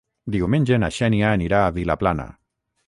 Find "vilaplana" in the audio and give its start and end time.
1.77-2.29